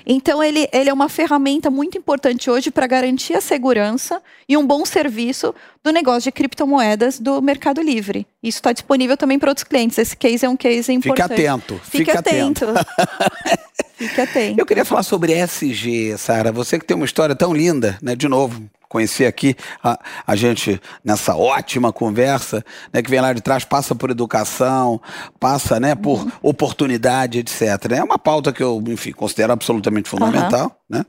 [0.05, 4.65] Então ele, ele é uma ferramenta muito importante hoje para garantir a segurança e um
[4.65, 8.25] bom serviço do negócio de criptomoedas do Mercado Livre.
[8.41, 9.97] Isso está disponível também para outros clientes.
[9.97, 11.29] Esse case é um case importante.
[11.29, 11.81] Fique atento.
[11.83, 12.65] Fique, fique atento.
[12.69, 13.63] atento.
[13.95, 14.59] Fique atento.
[14.59, 16.51] Eu queria falar sobre SG, Sara.
[16.51, 18.15] Você que tem uma história tão linda, né?
[18.15, 18.61] De novo,
[18.93, 23.95] conhecer aqui a, a gente nessa ótima conversa, né, que vem lá de trás, passa
[23.95, 25.01] por educação,
[25.39, 26.31] passa né, por uhum.
[26.43, 27.91] oportunidade, etc.
[27.91, 30.65] É uma pauta que eu, enfim, considero absolutamente fundamental.
[30.65, 30.82] Uhum.
[30.93, 31.03] Né?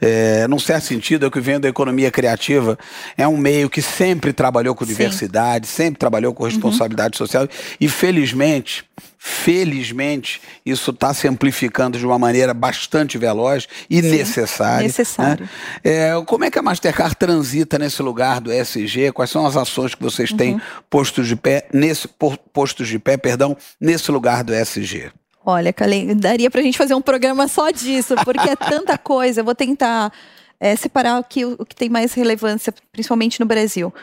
[0.00, 2.78] É, num certo sentido, eu que venho da economia criativa,
[3.18, 5.74] é um meio que sempre trabalhou com diversidade, Sim.
[5.74, 7.26] sempre trabalhou com responsabilidade uhum.
[7.26, 7.48] social
[7.80, 8.84] e, felizmente,
[9.18, 14.86] Felizmente, isso está se amplificando de uma maneira bastante veloz e Sim, necessária.
[14.86, 15.42] Necessário.
[15.44, 15.50] Né?
[15.82, 19.10] É, como é que a Mastercard transita nesse lugar do ESG?
[19.12, 20.60] Quais são as ações que vocês têm uhum.
[20.88, 22.06] postos de pé nesse
[22.52, 25.10] postos de pé, perdão, nesse lugar do ESG?
[25.48, 29.40] Olha, Kalen, daria para a gente fazer um programa só disso, porque é tanta coisa.
[29.42, 30.12] Eu vou tentar
[30.58, 33.94] é, separar aqui o, o que tem mais relevância, principalmente no Brasil.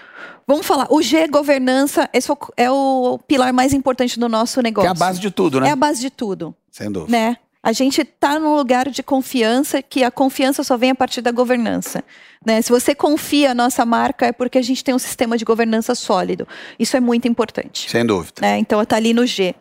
[0.48, 4.90] Vamos falar, o G, governança, esse é o pilar mais importante do nosso negócio.
[4.90, 5.68] Que é a base de tudo, né?
[5.68, 6.56] É a base de tudo.
[6.72, 7.12] Sem dúvida.
[7.12, 7.38] Né?
[7.62, 11.32] A gente está num lugar de confiança, que a confiança só vem a partir da
[11.32, 12.04] governança.
[12.46, 12.62] Né?
[12.62, 15.94] Se você confia na nossa marca, é porque a gente tem um sistema de governança
[15.94, 16.48] sólido.
[16.80, 17.90] Isso é muito importante.
[17.90, 18.42] Sem dúvida.
[18.42, 18.60] Né?
[18.60, 19.56] Então, está ali no G.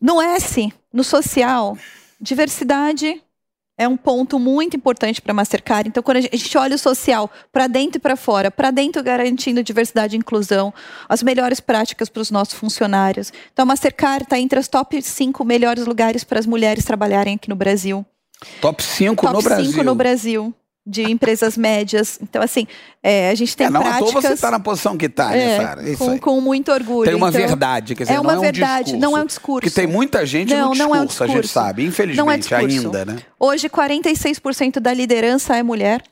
[0.00, 1.76] No S, no social,
[2.20, 3.20] diversidade,
[3.76, 5.88] é um ponto muito importante para a Mastercard.
[5.88, 9.62] Então, quando a gente olha o social para dentro e para fora, para dentro garantindo
[9.62, 10.72] diversidade e inclusão,
[11.08, 13.32] as melhores práticas para os nossos funcionários.
[13.52, 17.48] Então, a Mastercard está entre as top 5 melhores lugares para as mulheres trabalharem aqui
[17.48, 18.04] no Brasil.
[18.60, 19.64] Top 5 no Brasil?
[19.64, 20.54] Top 5 no Brasil
[20.88, 22.18] de empresas médias.
[22.22, 22.66] Então, assim,
[23.02, 24.14] é, a gente tem é, não práticas...
[24.14, 25.96] Não você está na posição que está, né, é, Sara?
[25.96, 27.04] Com, com, muito orgulho.
[27.04, 29.26] Tem uma então, verdade, quer dizer, é uma não verdade, é um não é um
[29.26, 29.68] discurso.
[29.68, 32.54] Que tem muita gente não, no discurso, não é um discurso, a gente sabe, infelizmente,
[32.54, 33.18] é ainda, né?
[33.38, 36.02] Hoje, 46% da liderança é mulher.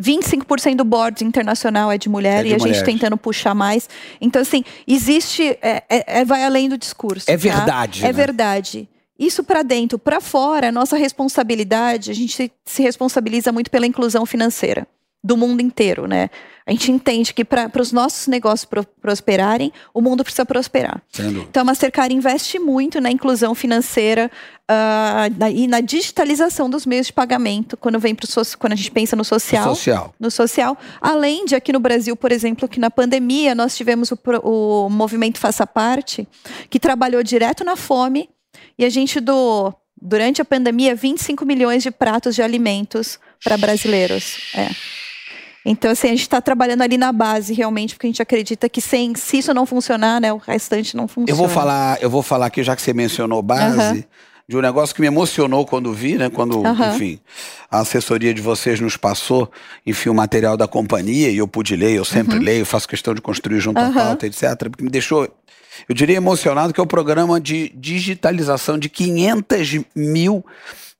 [0.00, 2.78] 25% do board internacional é de mulher é de e a mulheres.
[2.78, 3.88] gente tentando puxar mais.
[4.20, 5.56] Então, assim, existe.
[5.62, 7.30] É, é, é vai além do discurso.
[7.30, 7.42] É tá?
[7.42, 8.04] verdade.
[8.04, 8.12] É né?
[8.12, 8.88] verdade.
[9.18, 14.26] Isso para dentro, para fora, a nossa responsabilidade, a gente se responsabiliza muito pela inclusão
[14.26, 14.86] financeira
[15.26, 16.30] do mundo inteiro, né?
[16.64, 21.02] A gente entende que para os nossos negócios pro, prosperarem, o mundo precisa prosperar.
[21.48, 24.30] Então a Mastercard investe muito na inclusão financeira
[24.70, 28.26] uh, na, e na digitalização dos meios de pagamento quando vem pro
[28.58, 30.14] quando a gente pensa no social, social.
[30.18, 30.76] No social.
[31.00, 35.38] Além de aqui no Brasil, por exemplo, que na pandemia nós tivemos o, o movimento
[35.38, 36.26] Faça Parte,
[36.70, 38.28] que trabalhou direto na fome
[38.78, 44.38] e a gente doou, durante a pandemia, 25 milhões de pratos de alimentos para brasileiros.
[44.54, 44.68] É.
[45.68, 48.80] Então, assim, a gente está trabalhando ali na base, realmente, porque a gente acredita que
[48.80, 51.30] sem, se isso não funcionar, né, o restante não funciona.
[51.30, 54.04] Eu vou falar, eu vou falar aqui, já que você mencionou base, uhum.
[54.48, 56.30] de um negócio que me emocionou quando vi, né?
[56.30, 56.94] Quando, uhum.
[56.94, 57.18] enfim,
[57.68, 59.50] a assessoria de vocês nos passou,
[59.84, 62.44] enfim, o material da companhia, e eu pude ler, eu sempre uhum.
[62.44, 65.28] leio, faço questão de construir junto à pauta, etc., porque me deixou
[65.88, 70.44] eu diria emocionado, que é o programa de digitalização de 500 mil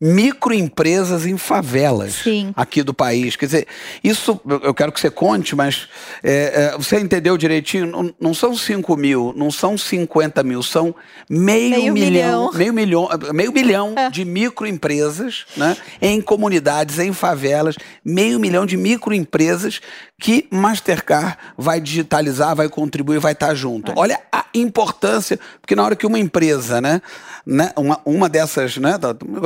[0.00, 2.52] microempresas em favelas Sim.
[2.54, 3.35] aqui do país.
[3.35, 3.66] Quer dizer,
[4.04, 5.88] isso eu quero que você conte, mas
[6.22, 7.87] é, é, você entendeu direitinho?
[7.87, 10.94] Não, não, são 5 mil, não são 50 mil, são
[11.30, 14.11] meio, meio milhão, milhão, meio milhão, meio milhão é.
[14.11, 19.80] de microempresas né, em comunidades, em favelas, meio milhão de microempresas
[20.18, 23.92] que Mastercard vai digitalizar, vai contribuir, vai estar junto.
[23.92, 23.94] É.
[23.96, 27.00] Olha a importância, porque na hora que uma empresa, né,
[27.46, 28.98] né uma, uma dessas, né,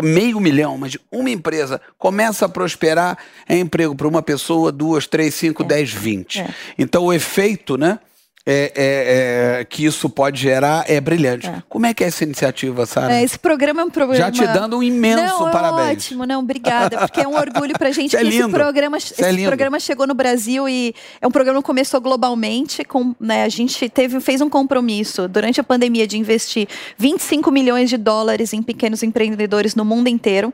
[0.02, 5.34] meio milhão, mas uma empresa começa a prosperar, é emprego para uma pessoa, duas, três,
[5.34, 5.66] cinco, é.
[5.66, 6.40] dez, vinte.
[6.40, 6.48] É.
[6.78, 7.98] Então o efeito, né?
[8.46, 11.46] É, é, é, que isso pode gerar é brilhante.
[11.46, 11.62] É.
[11.68, 13.14] Como é que é essa iniciativa, Sara?
[13.14, 14.16] É, esse programa é um programa.
[14.16, 16.07] Já te dando um imenso não, é parabéns.
[16.07, 20.07] Ótimo, não, obrigada, porque é um orgulho pra gente que esse programa, esse programa chegou
[20.07, 22.83] no Brasil e é um programa que começou globalmente.
[22.83, 27.90] Com, né, a gente teve, fez um compromisso durante a pandemia de investir 25 milhões
[27.90, 30.53] de dólares em pequenos empreendedores no mundo inteiro.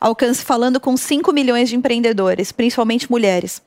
[0.00, 3.62] Alcance falando com 5 milhões de empreendedores, principalmente mulheres.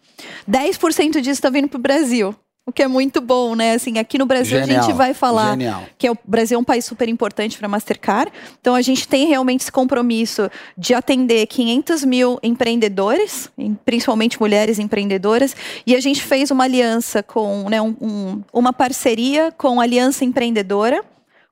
[0.50, 2.36] 10% disso está vindo para o Brasil.
[2.65, 3.74] O que é muito bom, né?
[3.74, 4.80] Assim, aqui no Brasil Genial.
[4.80, 5.84] a gente vai falar Genial.
[5.97, 8.32] que é o Brasil é um país super importante para Mastercard.
[8.60, 13.50] Então a gente tem realmente esse compromisso de atender 500 mil empreendedores,
[13.84, 15.56] principalmente mulheres empreendedoras.
[15.88, 20.24] E a gente fez uma aliança com, né, um, um, uma parceria com a Aliança
[20.24, 21.04] Empreendedora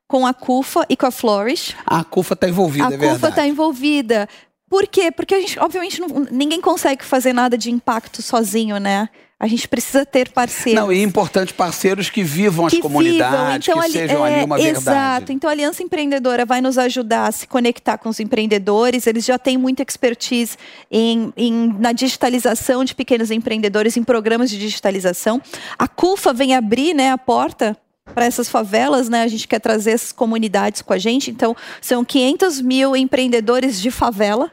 [0.06, 1.76] com a CUFA e com a Flourish.
[1.86, 3.10] A CUFA está envolvida, a é verdade.
[3.10, 4.28] A CUFA está envolvida.
[4.68, 5.12] Por quê?
[5.12, 9.08] Porque a gente, obviamente, não, ninguém consegue fazer nada de impacto sozinho, né?
[9.42, 10.78] A gente precisa ter parceiros.
[10.78, 13.80] Não, e é importante parceiros que vivam as que comunidades, vivam.
[13.80, 14.78] Então, que sejam é, ali uma verdade.
[14.78, 15.32] Exato.
[15.32, 19.06] Então, a Aliança Empreendedora vai nos ajudar a se conectar com os empreendedores.
[19.06, 20.58] Eles já têm muita expertise
[20.90, 25.40] em, em, na digitalização de pequenos empreendedores, em programas de digitalização.
[25.78, 27.74] A CUFA vem abrir né, a porta
[28.14, 29.22] para essas favelas, né?
[29.22, 31.30] A gente quer trazer essas comunidades com a gente.
[31.30, 34.50] Então, são 500 mil empreendedores de favela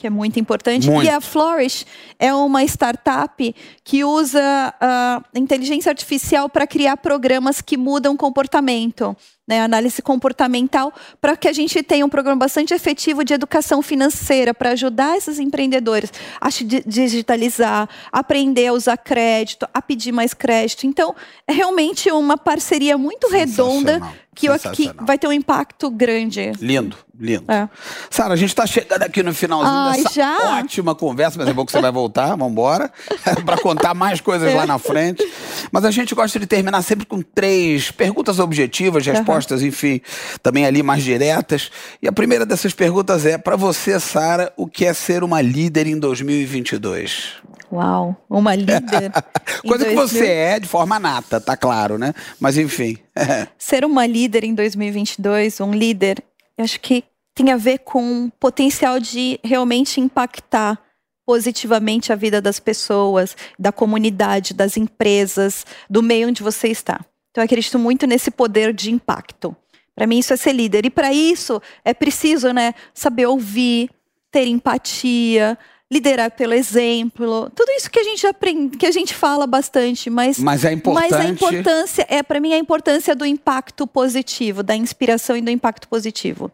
[0.00, 0.90] que é muito importante.
[0.90, 1.04] Muito.
[1.04, 1.84] E a Flourish
[2.18, 9.14] é uma startup que usa a inteligência artificial para criar programas que mudam comportamento
[9.50, 14.54] né, análise comportamental, para que a gente tenha um programa bastante efetivo de educação financeira
[14.54, 16.48] para ajudar esses empreendedores a
[16.86, 20.86] digitalizar, aprender a usar crédito, a pedir mais crédito.
[20.86, 21.16] Então,
[21.48, 24.00] é realmente uma parceria muito redonda
[24.34, 26.52] que, que vai ter um impacto grande.
[26.60, 27.44] Lindo, lindo.
[27.50, 27.68] É.
[28.08, 30.58] Sara, a gente está chegando aqui no finalzinho Ai, dessa já?
[30.58, 32.90] ótima conversa, mas é bom que você vai voltar, vamos embora,
[33.44, 34.54] para contar mais coisas é.
[34.54, 35.26] lá na frente.
[35.70, 40.00] Mas a gente gosta de terminar sempre com três perguntas objetivas, respostas respostas, enfim,
[40.42, 41.70] também ali mais diretas.
[42.00, 45.86] E a primeira dessas perguntas é: para você, Sara, o que é ser uma líder
[45.86, 47.34] em 2022?
[47.72, 49.12] Uau, uma líder.
[49.66, 52.12] Coisa que você é de forma nata, tá claro, né?
[52.38, 52.98] Mas enfim.
[53.58, 56.22] ser uma líder em 2022, um líder,
[56.58, 60.78] eu acho que tem a ver com o potencial de realmente impactar
[61.24, 67.00] positivamente a vida das pessoas, da comunidade, das empresas, do meio onde você está.
[67.30, 69.54] Então, eu acredito muito nesse poder de impacto.
[69.94, 70.86] Para mim, isso é ser líder.
[70.86, 73.90] E para isso, é preciso né, saber ouvir,
[74.30, 75.58] ter empatia,
[75.90, 77.50] liderar pelo exemplo.
[77.54, 81.10] Tudo isso que a gente aprende, que a gente fala bastante, mas, mas, é importante...
[81.10, 85.50] mas a importância, é para mim, a importância do impacto positivo, da inspiração e do
[85.50, 86.50] impacto positivo.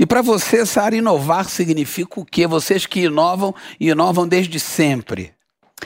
[0.00, 2.46] E para você, Sara, inovar significa o quê?
[2.46, 5.34] Vocês que inovam e inovam desde sempre.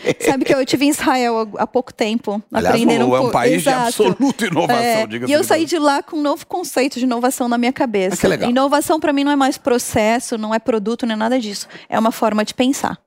[0.20, 3.66] Sabe que eu estive em Israel há pouco tempo, Aliás, aprendendo um É um país
[3.66, 4.02] Exato.
[4.02, 7.48] de absoluta inovação, é, E eu saí de lá com um novo conceito de inovação
[7.48, 8.14] na minha cabeça.
[8.14, 8.50] Ah, que legal.
[8.50, 11.66] Inovação para mim não é mais processo, não é produto, não é nada disso.
[11.88, 12.98] É uma forma de pensar.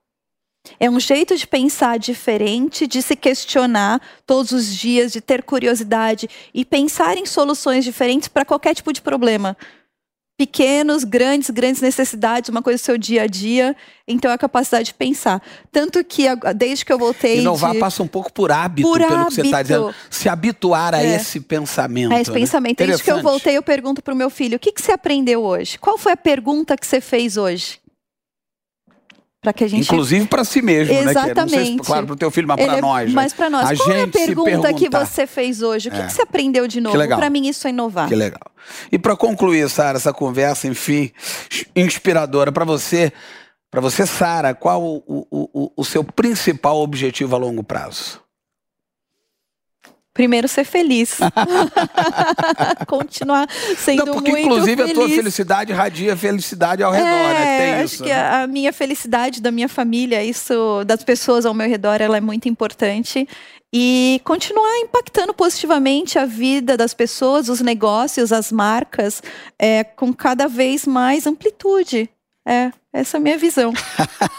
[0.78, 6.28] É um jeito de pensar diferente, de se questionar todos os dias, de ter curiosidade
[6.52, 9.56] e pensar em soluções diferentes para qualquer tipo de problema
[10.40, 13.76] pequenos, grandes, grandes necessidades, uma coisa do seu dia a dia.
[14.08, 15.42] Então, é a capacidade de pensar.
[15.70, 16.24] Tanto que,
[16.56, 17.40] desde que eu voltei.
[17.40, 17.78] Inovar de...
[17.78, 19.28] passa um pouco por hábito, por pelo hábito.
[19.28, 19.94] que você está dizendo.
[20.08, 21.16] Se habituar a é.
[21.16, 22.10] esse pensamento.
[22.14, 22.40] A esse né?
[22.40, 22.78] pensamento.
[22.78, 25.42] Desde que eu voltei, eu pergunto para o meu filho: o que, que você aprendeu
[25.42, 25.78] hoje?
[25.78, 27.78] Qual foi a pergunta que você fez hoje?
[29.40, 31.64] Para que a gente inclusive para si mesmo exatamente né?
[31.64, 33.14] Se, claro para o teu filho mas para é nós né?
[33.14, 33.70] mas para nós.
[33.70, 35.88] A qual é a pergunta que você fez hoje?
[35.88, 36.06] O que, é.
[36.06, 36.96] que você aprendeu de novo?
[36.96, 38.08] para mim isso é inovar.
[38.08, 38.50] Que legal.
[38.92, 41.10] E para concluir Sara essa conversa enfim
[41.74, 43.12] inspiradora para você
[43.70, 48.20] para você Sara qual o, o, o, o seu principal objetivo a longo prazo
[50.12, 51.18] Primeiro, ser feliz.
[52.86, 54.90] Continuar sendo Não, porque, muito inclusive, feliz.
[54.90, 57.58] a tua felicidade radia felicidade ao redor, é, né?
[57.58, 58.02] Tem acho isso.
[58.02, 58.28] que né?
[58.28, 62.48] a minha felicidade da minha família, isso das pessoas ao meu redor, ela é muito
[62.48, 63.28] importante.
[63.72, 69.22] E continuar impactando positivamente a vida das pessoas, os negócios, as marcas,
[69.56, 72.10] é, com cada vez mais amplitude.
[72.46, 73.72] É, essa é a minha visão.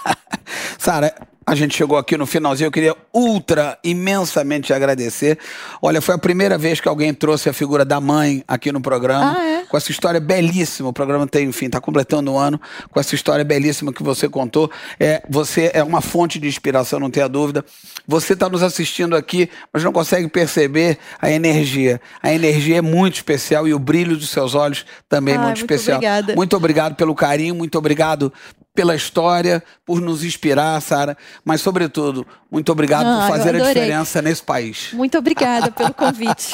[0.78, 1.15] Sara,
[1.45, 5.39] a gente chegou aqui no finalzinho, eu queria ultra, imensamente agradecer.
[5.81, 9.35] Olha, foi a primeira vez que alguém trouxe a figura da mãe aqui no programa.
[9.37, 9.51] Ah, é?
[9.72, 10.89] Com essa história belíssima.
[10.89, 12.59] O programa tem, enfim, está completando um ano
[12.89, 14.69] com essa história belíssima que você contou.
[14.99, 17.63] É, você é uma fonte de inspiração, não tenha dúvida.
[18.05, 22.01] Você está nos assistindo aqui, mas não consegue perceber a energia.
[22.22, 25.59] A energia é muito especial e o brilho dos seus olhos também é muito, muito
[25.59, 25.97] especial.
[25.97, 26.36] Obrigada.
[26.36, 28.34] Muito obrigado pelo carinho, muito obrigado
[28.76, 34.22] pela história, por nos inspirar, Sara, mas sobretudo, muito obrigado ah, por fazer a diferença
[34.22, 34.91] nesse país.
[34.93, 36.53] Muito obrigada pelo convite.